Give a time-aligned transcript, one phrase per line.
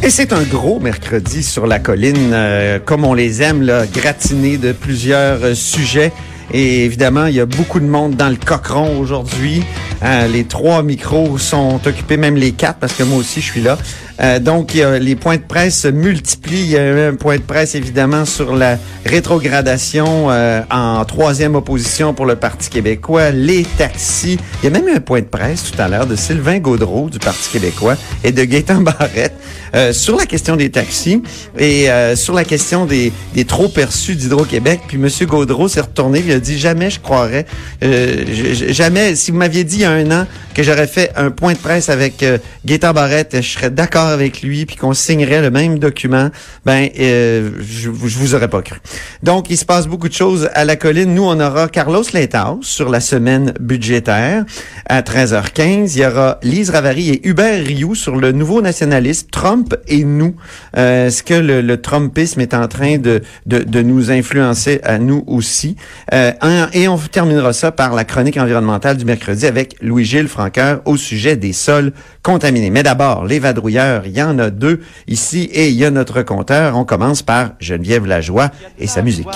[0.00, 4.56] Et c'est un gros mercredi sur la colline, euh, comme on les aime, là, gratiné
[4.56, 6.12] de plusieurs euh, sujets.
[6.52, 9.64] Et évidemment, il y a beaucoup de monde dans le cochon aujourd'hui.
[10.04, 13.60] Euh, les trois micros sont occupés, même les quatre, parce que moi aussi, je suis
[13.60, 13.76] là.
[14.20, 16.62] Euh, donc, les points de presse se multiplient.
[16.62, 21.54] Il y a eu un point de presse, évidemment, sur la rétrogradation euh, en troisième
[21.54, 24.38] opposition pour le Parti québécois, les taxis.
[24.62, 27.08] Il y a même eu un point de presse tout à l'heure de Sylvain Gaudreau
[27.10, 29.34] du Parti québécois et de Gaétan Barrette
[29.74, 31.22] euh, sur la question des taxis
[31.58, 34.80] et sur la question des, des trop perçus d'Hydro-Québec.
[34.88, 35.08] Puis M.
[35.26, 37.46] Gaudreau s'est retourné, il a dit, jamais je croirais,
[37.80, 41.52] jamais, si vous m'aviez dit il y a un an que j'aurais fait un point
[41.52, 45.50] de presse avec euh, Gaétan Barrette, je serais d'accord avec lui, puis qu'on signerait le
[45.50, 46.30] même document,
[46.64, 48.78] ben euh, je, je vous aurais pas cru.
[49.22, 51.14] Donc, il se passe beaucoup de choses à la colline.
[51.14, 54.44] Nous, on aura Carlos Leitao sur la semaine budgétaire
[54.88, 55.92] à 13h15.
[55.94, 60.34] Il y aura Lise Ravary et Hubert Rioux sur le nouveau nationalisme, Trump et nous.
[60.76, 65.76] Euh, Est-ce que le, Trumpisme est en train de, de, nous influencer à nous aussi?
[66.12, 66.32] Euh,
[66.72, 71.36] et on terminera ça par la chronique environnementale du mercredi avec Louis-Gilles Franqueur au sujet
[71.36, 71.92] des sols
[72.22, 72.70] contaminés.
[72.70, 76.22] Mais d'abord, les vadrouilleurs, il y en a deux ici et il y a notre
[76.22, 76.76] compteur.
[76.76, 79.28] On commence par Geneviève Lajoie et sa musique.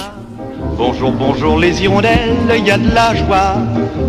[0.77, 3.57] Bonjour, bonjour les hirondelles, il y a de la joie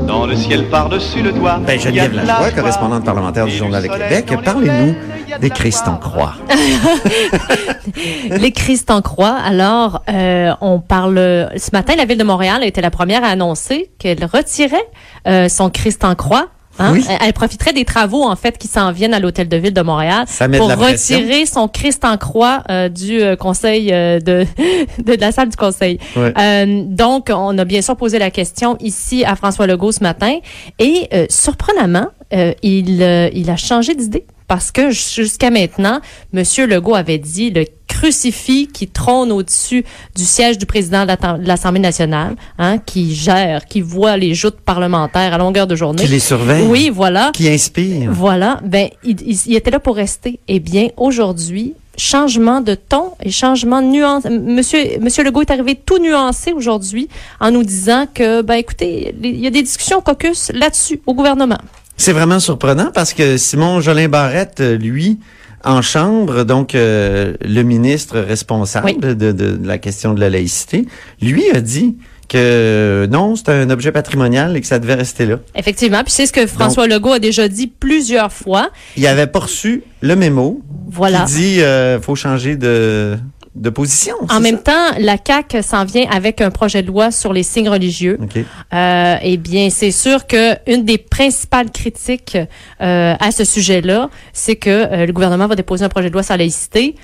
[0.07, 1.59] dans le ciel par-dessus le toit.
[1.65, 4.95] Ben, Geneviève Lajoie, correspondante parlementaire du Journal de Québec, parlez-nous
[5.39, 6.35] des Christ en croix.
[8.29, 9.35] les Christ en croix.
[9.35, 13.27] Alors, euh, on parle ce matin, la ville de Montréal a été la première à
[13.27, 14.87] annoncer qu'elle retirait
[15.27, 16.47] euh, son Christ en croix
[16.79, 16.93] Hein?
[16.93, 17.05] Oui.
[17.21, 20.25] Elle profiterait des travaux en fait qui s'en viennent à l'hôtel de ville de Montréal
[20.57, 24.45] pour retirer son Christ en croix euh, du euh, conseil euh, de,
[25.03, 25.99] de la salle du conseil.
[26.15, 30.37] Donc on a bien sûr posé la question ici à François Legault ce matin
[30.79, 33.01] et surprenamment il
[33.33, 35.99] il a changé d'idée parce que jusqu'à maintenant,
[36.33, 36.43] M.
[36.67, 37.65] Legault avait dit le
[38.03, 43.79] crucifix qui trône au-dessus du siège du président de l'Assemblée nationale, hein, qui gère, qui
[43.79, 46.03] voit les joutes parlementaires à longueur de journée.
[46.03, 46.67] Qui les surveille.
[46.67, 47.31] Oui, voilà.
[47.33, 48.11] Qui inspire.
[48.11, 48.59] Voilà.
[48.65, 50.39] Ben, il, il, était là pour rester.
[50.49, 54.25] Eh bien, aujourd'hui, changement de ton et changement de nuance.
[54.25, 57.07] Monsieur, Monsieur Legault est arrivé tout nuancé aujourd'hui
[57.39, 61.59] en nous disant que, ben, écoutez, il y a des discussions caucus là-dessus au gouvernement.
[61.95, 65.19] C'est vraiment surprenant parce que Simon Jolin Barrette, lui,
[65.63, 68.97] en chambre, donc euh, le ministre responsable oui.
[68.99, 70.85] de, de, de, la question de la laïcité,
[71.21, 71.95] lui a dit
[72.27, 75.39] que non, c'est un objet patrimonial et que ça devait rester là.
[75.55, 78.69] Effectivement, puis c'est ce que François donc, Legault a déjà dit plusieurs fois.
[78.97, 81.25] Il avait pas reçu le mémo voilà.
[81.25, 83.17] qui dit euh, faut changer de
[83.55, 84.15] de position.
[84.29, 84.71] En même ça?
[84.71, 88.17] temps, la CAC s'en vient avec un projet de loi sur les signes religieux.
[88.21, 88.45] Okay.
[88.73, 92.37] Euh, eh bien, c'est sûr que une des principales critiques
[92.81, 96.23] euh, à ce sujet-là, c'est que euh, le gouvernement va déposer un projet de loi
[96.23, 96.95] sur la laïcité.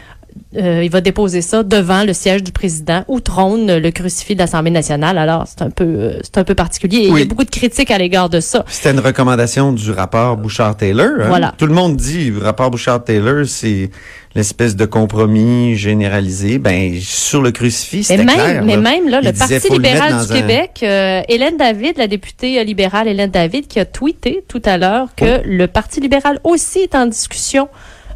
[0.56, 4.40] Euh, il va déposer ça devant le siège du président où trône le crucifix de
[4.40, 5.18] l'Assemblée nationale.
[5.18, 6.98] Alors, c'est un peu euh, c'est un peu particulier.
[6.98, 7.22] Et oui.
[7.22, 8.64] Il y a beaucoup de critiques à l'égard de ça.
[8.68, 11.10] C'était une recommandation du rapport Bouchard-Taylor.
[11.22, 11.28] Hein?
[11.28, 11.54] Voilà.
[11.58, 13.90] Tout le monde dit, le rapport Bouchard-Taylor, c'est
[14.36, 16.60] l'espèce de compromis généralisé.
[16.60, 18.64] Ben, sur le crucifix, c'était même, clair.
[18.64, 18.82] Mais là.
[18.82, 23.08] même, là, le disait, Parti libéral du un- Québec, euh, Hélène David, la députée libérale
[23.08, 27.06] Hélène David, qui a tweeté tout à l'heure que le Parti libéral aussi est en
[27.08, 27.68] discussion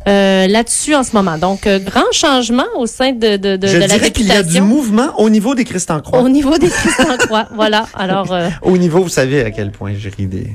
[0.06, 1.38] euh, là-dessus en ce moment.
[1.38, 4.32] Donc, euh, grand changement au sein de, de, de, Je de la dirais qu'il y
[4.32, 6.20] a du mouvement au niveau des Christ en croix.
[6.22, 7.48] Au niveau des Christ en croix.
[7.56, 7.86] Voilà.
[7.94, 10.50] Alors, euh, Au niveau, vous savez à quel point je ris des de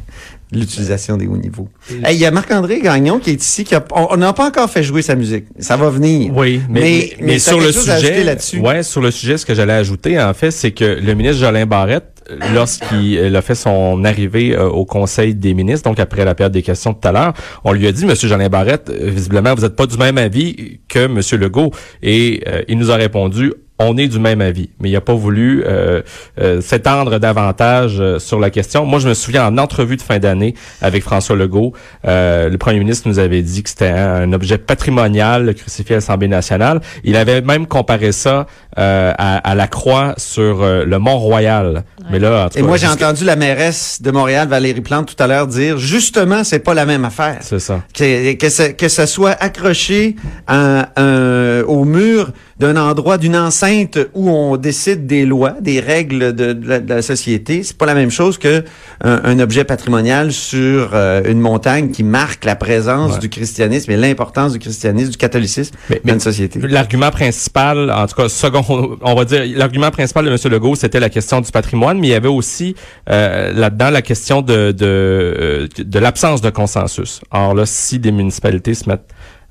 [0.53, 1.69] l'utilisation des hauts niveaux.
[2.05, 4.71] Hey, Il y a Marc-André Gagnon qui est ici, qui a, on n'a pas encore
[4.71, 5.45] fait jouer sa musique.
[5.59, 6.33] Ça va venir.
[6.35, 8.59] Oui, mais, mais, mais t'as sur le sujet, là-dessus?
[8.61, 11.67] ouais, sur le sujet, ce que j'allais ajouter, en fait, c'est que le ministre Jolin
[11.67, 12.25] Barrette,
[12.55, 16.53] lorsqu'il euh, a fait son arrivée euh, au Conseil des ministres, donc après la période
[16.53, 17.33] des questions tout à l'heure,
[17.65, 20.81] on lui a dit, Monsieur Jolin Barrette, euh, visiblement, vous n'êtes pas du même avis
[20.89, 21.71] que Monsieur Legault,
[22.03, 23.53] et euh, il nous a répondu.
[23.81, 26.03] On est du même avis, mais il n'a pas voulu euh,
[26.41, 28.85] euh, s'étendre davantage euh, sur la question.
[28.85, 31.73] Moi, je me souviens en entrevue de fin d'année avec François Legault,
[32.07, 35.93] euh, le premier ministre nous avait dit que c'était un, un objet patrimonial, le crucifix
[35.93, 36.81] à l'Assemblée nationale.
[37.05, 38.47] Il avait même comparé ça
[38.79, 41.85] euh, à, à, la croix sur euh, le Mont-Royal.
[42.11, 45.23] Mais là, en tout Et moi, j'ai entendu la mairesse de Montréal, Valérie Plante, tout
[45.23, 47.39] à l'heure dire, justement, c'est pas la même affaire.
[47.41, 47.83] C'est ça.
[47.95, 48.73] Que, que, ça.
[48.73, 50.17] que ça soit accroché
[50.47, 56.35] à, un, au mur d'un endroit, d'une enceinte où on décide des lois, des règles
[56.35, 57.63] de, de, la, société.
[57.63, 58.65] C'est pas la même chose que
[59.03, 64.53] un, objet patrimonial sur euh, une montagne qui marque la présence du christianisme et l'importance
[64.53, 66.59] du christianisme, du catholicisme dans une société.
[66.61, 70.37] L'argument principal, en tout cas, second, on va dire, l'argument principal de M.
[70.51, 72.75] Legault, c'était la question du patrimoine, mais il y avait aussi
[73.09, 77.21] euh, là-dedans la question de, de, euh, de l'absence de consensus.
[77.31, 79.09] Or là, si des municipalités se mettent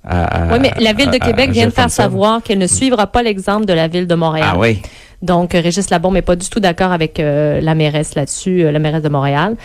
[0.09, 3.65] oui, mais la Ville de Québec vient de faire savoir qu'elle ne suivra pas l'exemple
[3.65, 4.49] de la Ville de Montréal.
[4.53, 4.81] Ah oui.
[5.21, 8.77] Donc, Régis Labombe n'est pas du tout d'accord avec euh, la mairesse là-dessus, euh, la
[8.79, 9.55] mairesse de Montréal.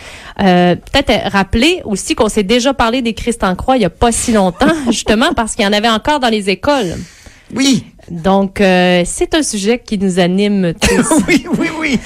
[0.41, 3.91] Euh, Peut-être rappeler aussi qu'on s'est déjà parlé des Christ en croix il n'y a
[3.91, 6.95] pas si longtemps, justement, parce qu'il y en avait encore dans les écoles.
[7.55, 7.85] Oui.
[8.09, 11.23] Donc, euh, c'est un sujet qui nous anime tous.
[11.27, 11.99] oui, oui, oui.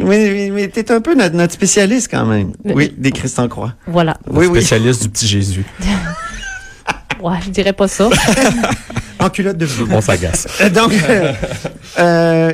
[0.00, 2.52] Mais, mais, tu es un peu notre, spécialiste quand même.
[2.64, 3.74] oui, des Christ en croix.
[3.86, 4.16] Voilà.
[4.28, 5.64] Oui, spécialiste du petit Jésus.
[7.22, 8.08] Ouais, je dirais pas ça.
[9.20, 9.88] en culotte de velours.
[9.92, 10.46] On s'agace.
[10.60, 11.32] Euh, donc, euh,
[11.98, 12.52] euh,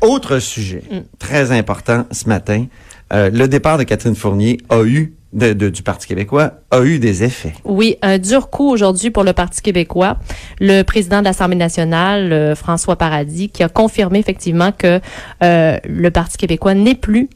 [0.00, 0.98] autre sujet mm.
[1.18, 2.66] très important ce matin.
[3.10, 7.52] le départ de Catherine Fournier a eu de, du Parti québécois a eu des effets.
[7.64, 10.16] Oui, un dur coup aujourd'hui pour le Parti québécois.
[10.58, 15.00] Le président de l'Assemblée nationale, François Paradis, qui a confirmé effectivement que
[15.40, 17.28] le Parti québécois n'est plus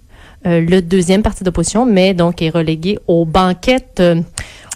[0.45, 4.03] le deuxième parti d'opposition, mais donc est relégué aux banquettes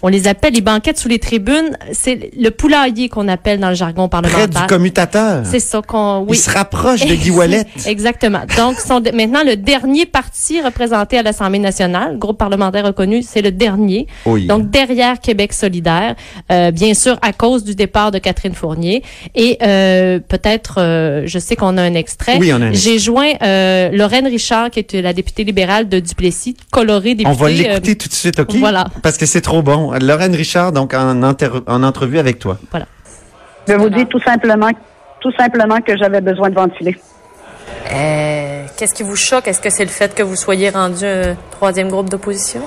[0.01, 1.77] on les appelle les banquettes sous les tribunes.
[1.91, 4.49] C'est le poulailler qu'on appelle dans le jargon parlementaire.
[4.49, 5.45] Près du commutateur.
[5.45, 6.19] C'est ça qu'on.
[6.27, 6.37] Oui.
[6.37, 7.65] Il se rapproche de Guy Wallet.
[7.85, 8.41] Exactement.
[8.57, 13.51] Donc, sont maintenant le dernier parti représenté à l'Assemblée nationale, groupe parlementaire reconnu, c'est le
[13.51, 14.07] dernier.
[14.25, 14.45] Oui.
[14.45, 16.15] Donc derrière Québec solidaire,
[16.51, 19.03] euh, bien sûr à cause du départ de Catherine Fournier
[19.35, 22.37] et euh, peut-être, euh, je sais qu'on a un extrait.
[22.39, 23.33] Oui, on a un J'ai joint
[23.91, 27.29] Lorraine Richard, qui est la députée libérale de Duplessis, colorée députée.
[27.29, 28.55] On va l'écouter tout de suite, ok?
[28.55, 28.85] Voilà.
[29.01, 29.91] Parce que c'est trop bon.
[30.01, 32.57] Lorraine Richard, donc en, en entrevue avec toi.
[32.71, 32.85] Voilà.
[33.67, 34.69] Je vais vous dire tout simplement,
[35.21, 36.95] tout simplement que j'avais besoin de ventiler.
[37.93, 39.47] Euh, Qu'est-ce qui vous choque?
[39.47, 42.61] Est-ce que c'est le fait que vous soyez rendu un troisième groupe d'opposition?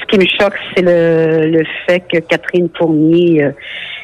[0.00, 3.50] Ce qui me choque, c'est le, le, fait que Catherine Fournier euh,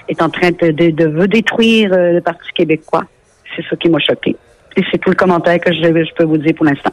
[0.08, 3.04] est en train de, de, de détruire euh, le Parti québécois.
[3.54, 4.36] C'est ça qui m'a choqué.
[4.76, 6.90] Et c'est tout le commentaire que je, je peux vous dire pour l'instant.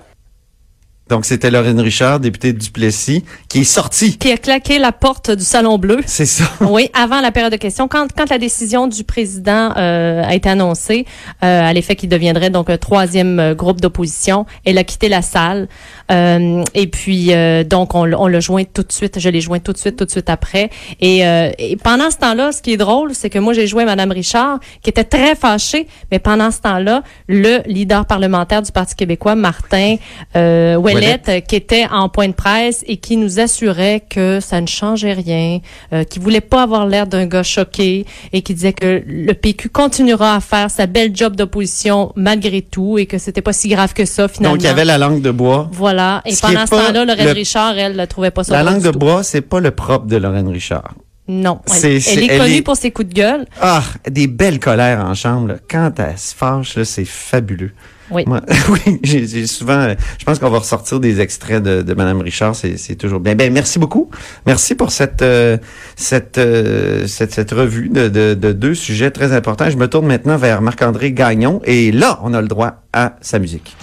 [1.09, 4.17] Donc, c'était Lorraine Richard, députée de Duplessis, qui est sortie.
[4.19, 6.01] Qui a claqué la porte du Salon Bleu.
[6.05, 6.43] C'est ça.
[6.69, 7.87] Oui, avant la période de questions.
[7.87, 11.05] Quand, quand la décision du président euh, a été annoncée,
[11.43, 15.23] euh, à l'effet qu'il deviendrait donc un troisième euh, groupe d'opposition, elle a quitté la
[15.23, 15.67] salle.
[16.11, 19.19] Euh, et puis, euh, donc, on, on l'a joint tout de suite.
[19.19, 20.69] Je l'ai joint tout de suite, tout de suite après.
[20.99, 24.11] Et, et pendant ce temps-là, ce qui est drôle, c'est que moi, j'ai joué Madame
[24.11, 25.87] Richard, qui était très fâchée.
[26.11, 29.95] Mais pendant ce temps-là, le leader parlementaire du Parti québécois, Martin
[30.35, 34.67] euh, euh, qui était en point de presse et qui nous assurait que ça ne
[34.67, 35.59] changeait rien,
[35.93, 39.69] euh, qui voulait pas avoir l'air d'un gars choqué et qui disait que le PQ
[39.69, 43.93] continuera à faire sa belle job d'opposition malgré tout et que c'était pas si grave
[43.93, 44.55] que ça finalement.
[44.55, 45.69] Donc il y avait la langue de bois.
[45.71, 45.98] Voilà.
[46.25, 48.61] Et pendant ce temps-là, Lorraine Richard, elle, ne trouvait pas ça.
[48.61, 50.93] La langue de bois, c'est pas le propre de Lorraine Richard.
[51.27, 51.59] Non.
[51.83, 53.45] Elle, est, connue pour ses coups de gueule.
[53.61, 55.57] Ah, des belles colères en chambre.
[55.69, 57.71] Quand elle se fâche, c'est fabuleux.
[58.09, 58.25] Oui.
[58.69, 59.93] oui, j'ai souvent.
[60.17, 62.55] Je pense qu'on va ressortir des extraits de, de Madame Richard.
[62.55, 63.35] C'est toujours bien.
[63.35, 64.09] Ben merci beaucoup.
[64.47, 65.57] Merci pour cette euh,
[65.95, 69.69] cette, euh, cette, cette revue de, de, de, deux sujets très importants.
[69.69, 73.37] Je me tourne maintenant vers Marc-André Gagnon et là, on a le droit à sa
[73.37, 73.77] musique.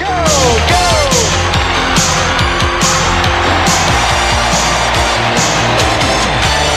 [0.00, 0.89] Go, go!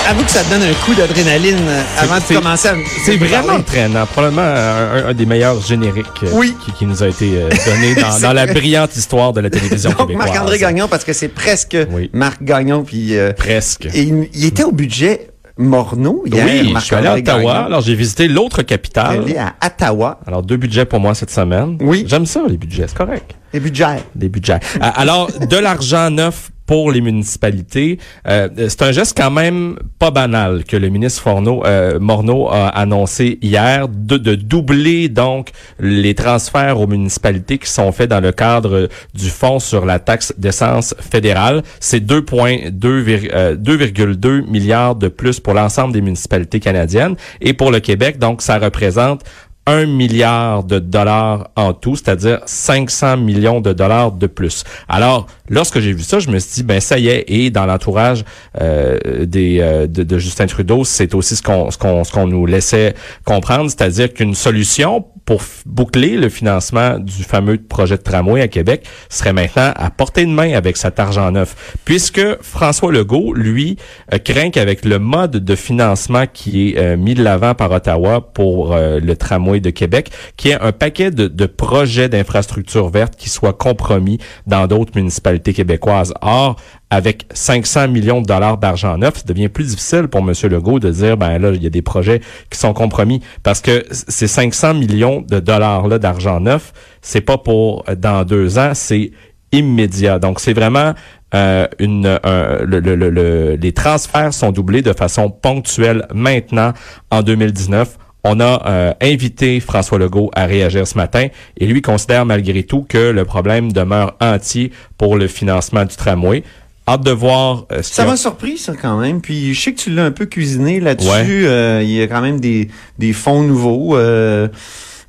[0.06, 2.76] Avoue que ça te donne un coup d'adrénaline euh, avant de commencer à.
[3.06, 4.06] C'est vraiment entraînant.
[4.06, 6.44] Probablement un, des meilleurs génériques euh,
[6.78, 10.28] qui, nous a été euh, donné dans, la brillante histoire de la télévision Donc, québécoise.
[10.28, 11.78] Marc-André Gagnon, parce que c'est presque
[12.12, 12.84] Marc Gagnon.
[12.84, 13.86] Puis, presque.
[13.94, 16.46] Et il, était au budget Morneau hier.
[16.46, 17.66] Oui, je suis allé à Ottawa.
[17.66, 19.22] Alors, j'ai visité l'autre capitale.
[19.24, 20.20] Allé à Ottawa.
[20.28, 21.78] Alors, deux budgets pour moi cette semaine.
[21.80, 22.04] Oui.
[22.08, 22.86] J'aime ça, les budgets.
[22.88, 23.36] C'est correct.
[23.54, 24.04] Les budgets.
[24.16, 24.60] Des budgets.
[24.82, 28.00] Alors, de l'argent neuf pour les municipalités.
[28.28, 33.38] Euh, c'est un geste quand même pas banal que le ministre euh, Morneau a annoncé
[33.42, 38.90] hier de, de, doubler donc les transferts aux municipalités qui sont faits dans le cadre
[39.14, 41.64] du fonds sur la taxe d'essence fédérale.
[41.80, 48.20] C'est 2,2 euh, milliards de plus pour l'ensemble des municipalités canadiennes et pour le Québec
[48.20, 49.24] donc ça représente
[49.66, 54.64] un milliard de dollars en tout, c'est-à-dire 500 millions de dollars de plus.
[54.90, 57.66] Alors, lorsque j'ai vu ça, je me suis dit, ben ça y est, et dans
[57.66, 58.26] l'entourage
[58.60, 62.94] euh, euh, de, Justin Trudeau, c'est aussi ce qu'on ce qu'on qu'on nous laissait
[63.24, 68.86] comprendre, c'est-à-dire qu'une solution pour boucler le financement du fameux projet de tramway à Québec
[69.10, 73.78] serait maintenant à portée de main avec cet argent neuf, puisque François Legault, lui,
[74.14, 78.22] euh, craint qu'avec le mode de financement qui est euh, mis de l'avant par Ottawa
[78.34, 83.30] pour euh, le tramway de Québec, qui est un paquet de, projets d'infrastructures vertes qui
[83.30, 86.14] soient compromis dans d'autres municipalités québécoises.
[86.22, 86.56] Or,
[86.90, 90.34] avec 500 millions de dollars d'argent neuf, ça devient plus difficile pour M.
[90.44, 93.22] Legault de dire, ben là, il y a des projets qui sont compromis.
[93.42, 98.60] Parce que ces 500 millions de dollars-là d'argent neuf, c'est pas pour euh, dans deux
[98.60, 99.12] ans, c'est
[99.52, 100.20] immédiat.
[100.20, 100.94] Donc, c'est vraiment
[101.34, 106.74] euh, une, le, le, les transferts sont doublés de façon ponctuelle maintenant
[107.10, 107.98] en 2019.
[108.24, 111.28] On a euh, invité François Legault à réagir ce matin
[111.58, 116.44] et lui considère malgré tout que le problème demeure entier pour le financement du tramway.
[116.88, 117.66] Hâte de voir.
[117.72, 119.22] Euh, ça m'a surpris, ça, quand même.
[119.22, 121.48] Puis je sais que tu l'as un peu cuisiné là-dessus.
[121.48, 123.96] Euh, il y a quand même des, des fonds nouveaux.
[123.96, 124.50] Euh,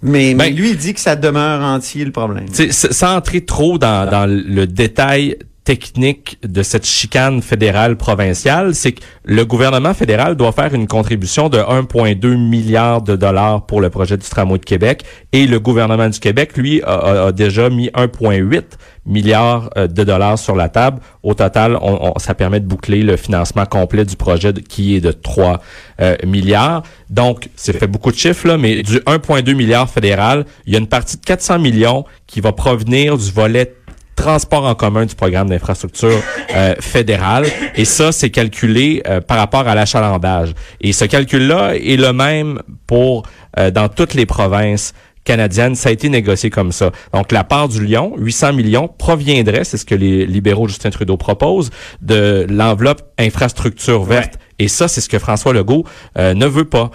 [0.01, 2.47] mais, mais, ben, lui, il dit que ça demeure entier le problème.
[2.71, 9.01] Sans entrer trop dans, dans le détail technique de cette chicane fédérale provinciale, c'est que
[9.25, 14.19] le gouvernement fédéral doit faire une contribution de 1,2 milliard de dollars pour le projet
[14.19, 18.63] du tramway de Québec et le gouvernement du Québec, lui, a, déjà mis 1,8
[19.07, 21.01] milliard euh, de dollars sur la table.
[21.23, 21.79] Au total,
[22.19, 25.63] ça permet de boucler le financement complet du projet qui est de 3
[26.01, 26.83] euh, milliards.
[27.09, 30.79] Donc, c'est fait beaucoup de chiffres, là, mais du 1,2 milliard fédéral, il y a
[30.79, 33.75] une partie de 400 millions qui va provenir du volet
[34.15, 36.23] transport en commun du programme d'infrastructure
[36.55, 37.47] euh, fédéral.
[37.75, 40.55] Et ça, c'est calculé euh, par rapport à l'achalandage.
[40.81, 43.25] Et ce calcul-là est le même pour
[43.59, 44.95] euh, dans toutes les provinces
[45.25, 45.75] canadiennes.
[45.75, 46.91] Ça a été négocié comme ça.
[47.13, 51.17] Donc, la part du Lyon, 800 millions, proviendrait, c'est ce que les libéraux Justin Trudeau
[51.17, 51.71] proposent,
[52.03, 54.39] de l'enveloppe infrastructure verte.
[54.59, 55.85] Et ça, c'est ce que François Legault
[56.17, 56.91] ne veut pas.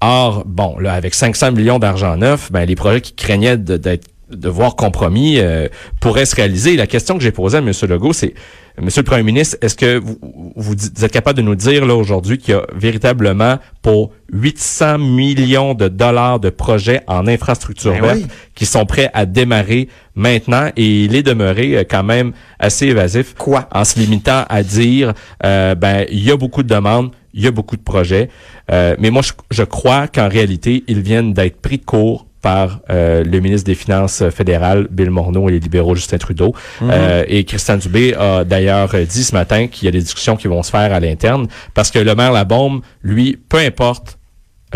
[0.00, 4.48] Or, bon, là, avec 500 millions d'argent neuf, ben, les projets qui craignaient d'être de
[4.48, 5.68] voir compromis euh,
[6.00, 6.76] pourrait se réaliser.
[6.76, 7.72] La question que j'ai posée à M.
[7.88, 8.34] Legault, c'est
[8.78, 10.18] Monsieur le Premier ministre, est-ce que vous,
[10.54, 15.72] vous, êtes capable de nous dire là aujourd'hui qu'il y a véritablement pour 800 millions
[15.72, 20.68] de dollars de projets en infrastructure ben verte qui sont prêts à démarrer maintenant?
[20.76, 23.32] Et il est demeuré euh, quand même assez évasif.
[23.32, 23.66] Quoi?
[23.72, 27.46] En se limitant à dire euh, ben il y a beaucoup de demandes, il y
[27.46, 28.28] a beaucoup de projets,
[28.70, 33.24] mais moi je, je crois qu'en réalité ils viennent d'être pris de court par euh,
[33.24, 36.54] le ministre des Finances fédéral, Bill Morneau, et les libéraux Justin Trudeau.
[36.80, 36.90] Mhm.
[36.92, 40.46] Euh, et Christian Dubé a d'ailleurs dit ce matin qu'il y a des discussions qui
[40.46, 44.18] vont se faire à l'interne parce que le maire Labombe, lui, peu importe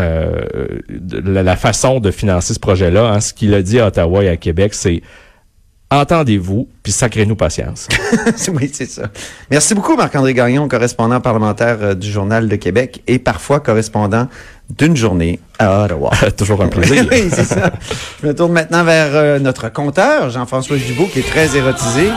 [0.00, 0.40] euh,
[1.24, 4.36] la, façon de financer ce projet-là, hein, ce qu'il a dit à Ottawa et à
[4.36, 5.00] Québec, c'est
[5.90, 7.88] entendez-vous, puis sacrez-nous patience.
[8.54, 9.04] oui, c'est ça.
[9.50, 14.28] Merci beaucoup, Marc-André Gagnon, correspondant parlementaire du Journal de Québec et parfois correspondant
[14.78, 16.10] d'une journée à Ottawa.
[16.36, 17.06] Toujours un plaisir.
[17.12, 17.72] oui, c'est ça.
[18.22, 22.10] Je me tourne maintenant vers euh, notre compteur, Jean-François Gibault, qui est très érotisé.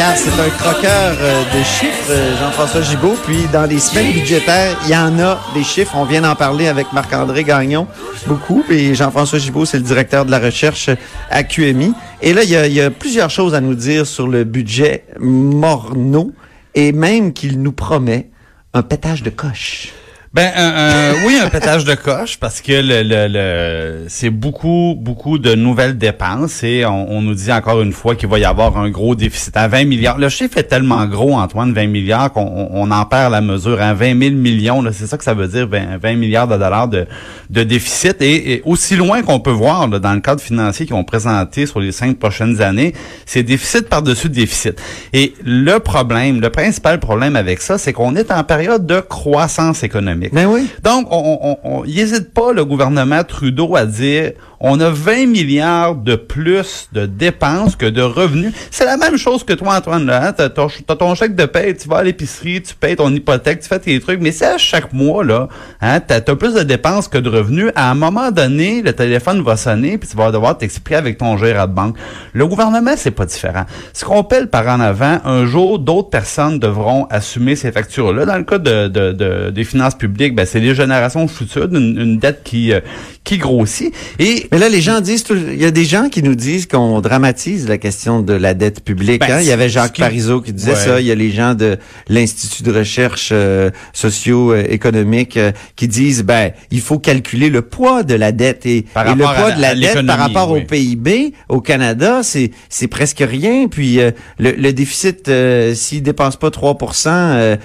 [0.00, 3.16] Car c'est un croqueur euh, de chiffres, euh, Jean-François Gibault.
[3.26, 5.92] Puis dans les semaines budgétaires, il y en a des chiffres.
[5.94, 7.86] On vient d'en parler avec Marc-André Gagnon
[8.26, 8.64] beaucoup.
[8.70, 10.88] Et Jean-François Gibault, c'est le directeur de la recherche
[11.30, 11.92] à QMI.
[12.22, 14.44] Et là, il y, a, il y a plusieurs choses à nous dire sur le
[14.44, 16.32] budget Morneau
[16.74, 18.30] et même qu'il nous promet
[18.72, 19.92] un pétage de coche.
[20.32, 25.56] Ben euh, oui, un pétage de coche parce que le, le, c'est beaucoup beaucoup de
[25.56, 29.16] nouvelles dépenses et on, nous dit encore une fois qu'il va y avoir un gros
[29.16, 30.18] déficit à 20 milliards.
[30.18, 33.92] Le chiffre est tellement gros, Antoine, 20 milliards qu'on on en perd la mesure à
[33.92, 34.84] 20 000 millions.
[34.92, 37.08] C'est ça que ça veut dire, 20, 20 milliards de dollars de,
[37.50, 41.66] de déficit et, aussi loin qu'on peut voir dans le cadre financier qu'ils ont présenté
[41.66, 42.94] sur les cinq prochaines années,
[43.26, 44.80] c'est déficit par-dessus déficit.
[45.12, 49.82] Et le problème, le principal problème avec ça, c'est qu'on est en période de croissance
[49.82, 50.19] économique.
[50.32, 50.68] Ben oui.
[50.82, 56.88] Donc, on n'hésite pas, le gouvernement Trudeau, à dire on a 20 milliards de plus
[56.92, 58.52] de dépenses que de revenus.
[58.70, 60.04] C'est la même chose que toi, Antoine.
[60.04, 60.32] Là, hein?
[60.34, 63.78] T'as, ton, chèque de paie, tu vas à l'épicerie, tu payes ton hypothèque, tu fais
[63.78, 65.48] tes trucs, mais c'est à chaque mois, là,
[65.80, 67.72] hein, t'as, as plus de dépenses que de revenus.
[67.74, 71.38] À un moment donné, le téléphone va sonner, puis tu vas devoir t'expliquer avec ton
[71.38, 71.96] gérant de banque.
[72.34, 73.64] Le gouvernement, c'est pas différent.
[73.94, 78.26] Ce qu'on paie par en avant, un jour, d'autres personnes devront assumer ces factures-là.
[78.26, 82.18] Dans le cas de, de, des finances publiques, ben, c'est les générations futures, une, une
[82.18, 82.80] dette qui, euh,
[83.24, 83.94] qui grossit.
[84.18, 87.00] Et mais là, les gens disent, il y a des gens qui nous disent qu'on
[87.00, 89.20] dramatise la question de la dette publique.
[89.20, 89.40] Ben, hein.
[89.40, 90.00] Il y avait Jacques qui...
[90.00, 91.00] Parizeau qui disait ça.
[91.00, 96.52] Il y a les gens de l'Institut de recherche euh, socio-économique euh, qui disent, ben,
[96.70, 100.18] il faut calculer le poids de la dette et, le poids de la dette par
[100.18, 103.68] rapport au PIB au Canada, c'est c'est presque rien.
[103.68, 105.30] Puis euh, le, le, déficit,
[105.74, 107.58] s'il dépense pas 3%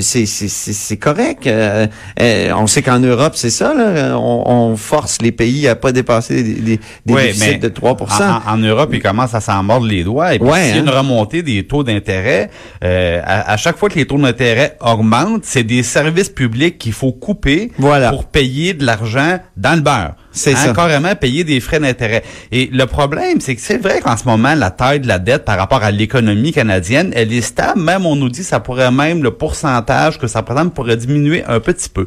[0.00, 1.86] c'est c'est correct Euh,
[2.20, 3.74] euh, on sait qu'en Europe, c'est ça.
[3.74, 7.96] Là, on, on, force les pays à pas dépasser des, des, des déficits de 3
[8.00, 10.34] en, en, Europe, ils commencent à s'en mordre les doigts.
[10.34, 10.98] Et puis, s'il y a une hein.
[10.98, 12.50] remontée des taux d'intérêt,
[12.84, 16.92] euh, à, à, chaque fois que les taux d'intérêt augmentent, c'est des services publics qu'il
[16.92, 18.10] faut couper voilà.
[18.10, 20.14] pour payer de l'argent dans le beurre.
[20.32, 20.72] C'est hein, ça.
[20.72, 22.22] Carrément payer des frais d'intérêt.
[22.52, 25.44] Et le problème, c'est que c'est vrai qu'en ce moment, la taille de la dette
[25.44, 27.80] par rapport à l'économie canadienne, elle est stable.
[27.80, 31.60] Même, on nous dit, ça pourrait même, le pourcentage que ça représente pourrait diminuer un
[31.60, 32.06] petit peu.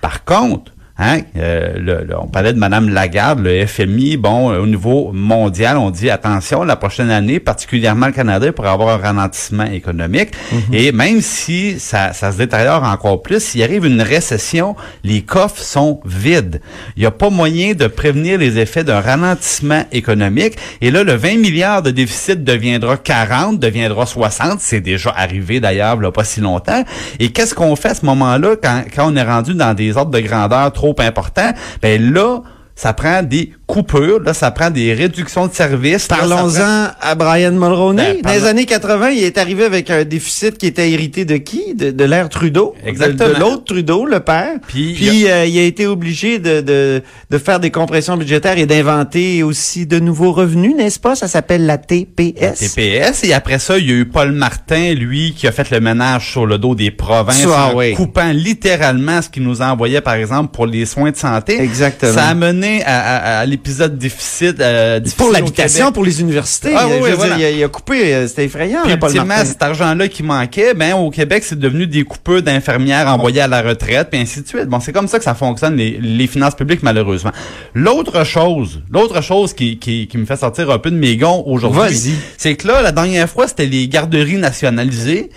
[0.00, 1.20] Par contre, Hein?
[1.36, 4.16] Euh, le, on parlait de Madame Lagarde, le FMI.
[4.16, 8.88] Bon, au niveau mondial, on dit attention, la prochaine année, particulièrement le Canada, pourrait avoir
[8.88, 10.30] un ralentissement économique.
[10.50, 10.60] Mhm.
[10.74, 14.74] Et même si ça, ça, se détériore encore plus, s'il arrive une récession,
[15.04, 16.60] les coffres sont vides.
[16.96, 20.56] Il n'y a pas moyen de prévenir les effets d'un ralentissement économique.
[20.80, 24.58] Et là, le 20 milliards de déficit deviendra 40, deviendra 60.
[24.58, 26.82] C'est déjà arrivé d'ailleurs, il pas si longtemps.
[27.20, 30.10] Et qu'est-ce qu'on fait à ce moment-là quand, quand on est rendu dans des ordres
[30.10, 31.52] de grandeur trop important,
[31.82, 32.40] ben là,
[32.78, 36.06] ça prend des coupures, là, ça prend des réductions de services.
[36.06, 38.20] Parlons-en à Brian Mulroney.
[38.22, 41.38] Ben, Dans les années 80, il est arrivé avec un déficit qui était hérité de
[41.38, 41.74] qui?
[41.74, 42.76] De, l'ère Trudeau?
[42.86, 43.30] Exactement.
[43.30, 44.58] De, l'autre Trudeau, le père.
[44.68, 45.38] Puis, il, a...
[45.38, 45.62] Euh, il, a...
[45.62, 50.76] été obligé de, de, de faire des compressions budgétaires et d'inventer aussi de nouveaux revenus,
[50.76, 51.16] n'est-ce pas?
[51.16, 52.40] Ça s'appelle la TPS.
[52.40, 53.24] La TPS.
[53.24, 56.30] Et après ça, il y a eu Paul Martin, lui, qui a fait le ménage
[56.30, 60.52] sur le dos des provinces, ah en coupant littéralement ce qu'il nous envoyait, par exemple,
[60.52, 61.60] pour les soins de santé.
[61.60, 62.12] Exactement.
[62.12, 66.72] Ça a mené à, l'épisode déficit, euh, pour l'habitation, pour les universités.
[66.74, 68.82] Ah, oui, il, a, coupé, euh, c'était effrayant.
[68.84, 73.48] Puis, cet argent-là qui manquait, ben au Québec, c'est devenu des coupeurs d'infirmières envoyées à
[73.48, 74.66] la retraite, puis ainsi de suite.
[74.66, 77.32] Bon, c'est comme ça que ça fonctionne les, finances publiques, malheureusement.
[77.74, 81.42] L'autre chose, l'autre chose qui, qui, qui me fait sortir un peu de mes gonds
[81.46, 85.30] aujourd'hui, c'est que là, la dernière fois, c'était les garderies nationalisées.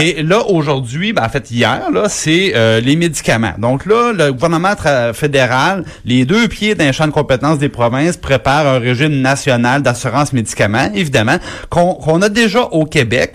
[0.00, 3.52] Et là, aujourd'hui, ben, en fait, hier, là, c'est euh, les médicaments.
[3.58, 4.74] Donc là, le gouvernement
[5.12, 10.32] fédéral, les deux pieds d'un champ de compétences des provinces, prépare un régime national d'assurance
[10.32, 11.36] médicaments, évidemment,
[11.68, 13.34] qu'on a déjà au Québec.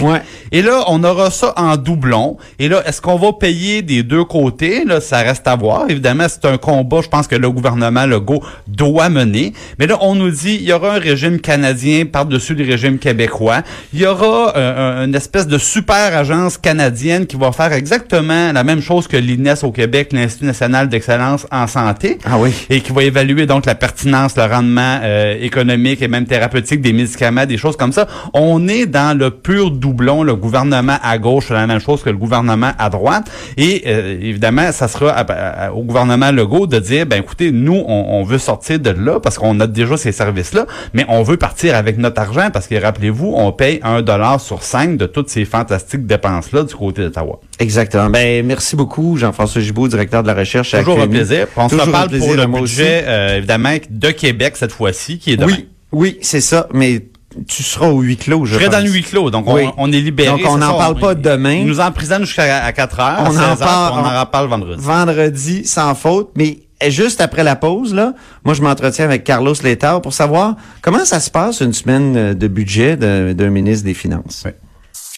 [0.52, 2.38] Et là, on aura ça en doublon.
[2.58, 4.86] Et là, est-ce qu'on va payer des deux côtés?
[4.86, 5.86] Là, ça reste à voir.
[5.90, 9.54] Évidemment, c'est un combat, je pense que le gouvernement Legault doit mener.
[9.78, 13.62] Mais là, on nous dit, il y aura un régime canadien par-dessus le régime québécois.
[13.94, 18.64] Il y aura euh, une espèce de super agent canadienne qui va faire exactement la
[18.64, 22.18] même chose que l'INES au Québec, l'Institut national d'excellence en santé.
[22.26, 22.52] Ah oui.
[22.70, 26.94] Et qui va évaluer donc la pertinence, le rendement euh, économique et même thérapeutique des
[26.94, 28.08] médicaments, des choses comme ça.
[28.34, 32.10] On est dans le pur doublon, le gouvernement à gauche fait la même chose que
[32.10, 33.30] le gouvernement à droite.
[33.58, 35.26] Et euh, évidemment, ça sera
[35.74, 39.60] au gouvernement Legault de dire, ben écoutez, nous, on, veut sortir de là parce qu'on
[39.60, 43.52] a déjà ces services-là, mais on veut partir avec notre argent parce que rappelez-vous, on
[43.52, 46.19] paye un dollar sur cinq de toutes ces fantastiques dépenses
[46.54, 47.40] là du côté d'Ottawa.
[47.60, 48.10] Exactement.
[48.10, 50.72] Ben, merci beaucoup, Jean-François Gibault, directeur de la recherche.
[50.72, 51.48] Toujours un plaisir.
[51.56, 55.54] On se reparle pour le budget, euh, évidemment, de Québec cette fois-ci, qui est demain.
[55.54, 56.68] Oui, oui, c'est ça.
[56.74, 57.06] Mais
[57.48, 60.00] tu seras au huis clos, je, je serai dans le huis clos, donc on, est
[60.00, 60.30] libéré.
[60.30, 61.54] Donc on n'en parle pas demain.
[61.54, 64.84] Ils nous emprisonnent jusqu'à 4 heures, on en parle, on, en reparle vendredi.
[64.84, 70.00] Vendredi, sans faute, mais juste après la pause, là, moi je m'entretiens avec Carlos Letao
[70.00, 74.44] pour savoir comment ça se passe une semaine de budget d'un ministre des Finances.
[74.46, 74.52] Oui.